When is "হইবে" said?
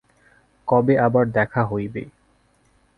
1.65-2.03